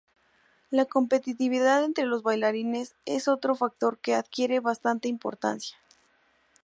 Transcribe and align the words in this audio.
La 0.71 0.85
competitividad 0.85 1.83
entre 1.83 2.05
los 2.07 2.23
bailarines 2.23 2.95
es 3.05 3.27
otro 3.27 3.53
factor 3.53 3.99
que 3.99 4.15
adquiere 4.15 4.59
bastante 4.59 5.07
importancia. 5.07 5.77